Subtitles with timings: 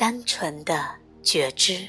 [0.00, 0.82] 单纯的
[1.22, 1.86] 觉知。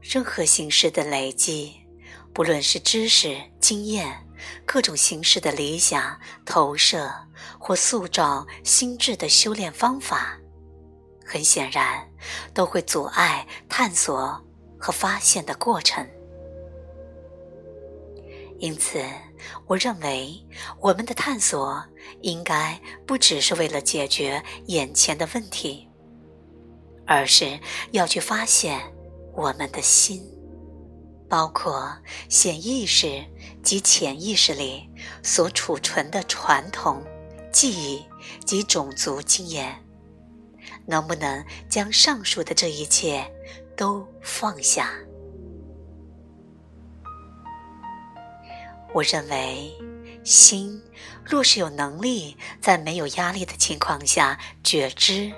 [0.00, 1.76] 任何形式的累积，
[2.34, 4.26] 不论是知识、经验、
[4.66, 7.08] 各种形式的理想投射
[7.56, 10.36] 或塑造心智的修炼方法，
[11.24, 12.04] 很显然
[12.52, 14.44] 都会阻碍探索
[14.76, 16.04] 和发现的过程。
[18.60, 19.02] 因此，
[19.66, 20.38] 我认为
[20.80, 21.82] 我们的探索
[22.20, 25.88] 应该不只是为了解决眼前的问题，
[27.06, 27.58] 而是
[27.92, 28.78] 要去发现
[29.34, 30.22] 我们的心，
[31.26, 31.90] 包括
[32.28, 33.24] 显意识
[33.62, 34.86] 及潜意识里
[35.22, 37.02] 所储存的传统、
[37.50, 38.04] 记忆
[38.44, 39.74] 及种族经验，
[40.86, 43.24] 能不能将上述的这一切
[43.74, 44.92] 都放下？
[48.92, 49.72] 我认为，
[50.24, 50.82] 心
[51.24, 55.32] 若是有能力在没有压力的情况下觉知，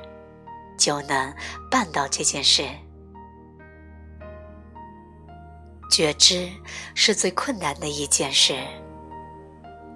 [0.78, 1.34] 就能
[1.70, 2.64] 办到这件事。
[5.90, 6.48] 觉知
[6.94, 8.56] 是最困难的一件事，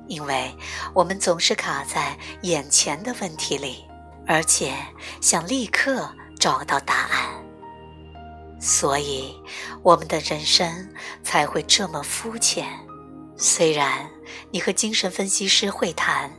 [0.07, 0.55] 因为
[0.93, 3.87] 我们总是卡在眼前的问题里，
[4.27, 4.75] 而且
[5.23, 7.43] 想立刻找到答案，
[8.61, 9.35] 所以
[9.83, 10.87] 我们的人生
[11.23, 12.86] 才会这么肤浅。
[13.37, 14.09] 虽然
[14.51, 16.31] 你和精神分析师会谈，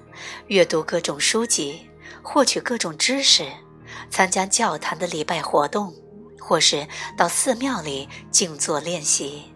[0.47, 1.87] 阅读各种书籍，
[2.23, 3.47] 获取各种知识，
[4.09, 5.93] 参加教堂的礼拜活动，
[6.39, 9.53] 或是到寺庙里静坐练习，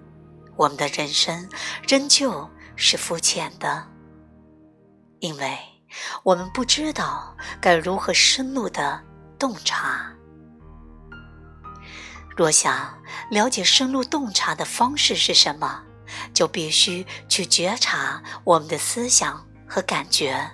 [0.55, 1.49] 我们的人生
[1.87, 3.87] 仍旧是肤浅的，
[5.19, 5.57] 因为
[6.23, 9.01] 我们不知道该如何深入的
[9.39, 10.13] 洞察。
[12.37, 12.95] 若想
[13.29, 15.83] 了解深入洞察的方式是什么？
[16.33, 20.51] 就必须去觉察我们的思想和感觉，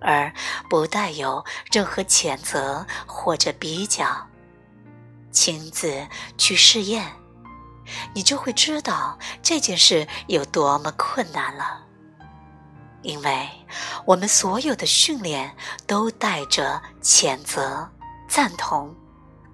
[0.00, 0.32] 而
[0.68, 4.26] 不带有任何谴责或者比较。
[5.30, 7.12] 亲自去试验，
[8.14, 11.84] 你就会知道这件事有多么困难了。
[13.02, 13.48] 因为
[14.04, 15.54] 我们所有的训练
[15.86, 17.88] 都带着谴责、
[18.28, 18.92] 赞同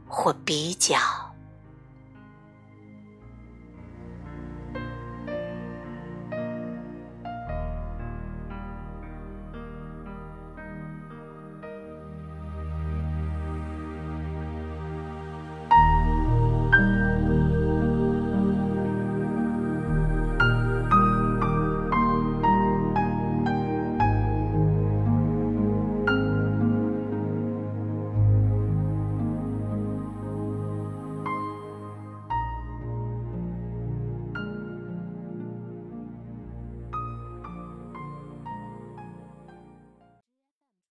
[0.08, 0.98] 或比较。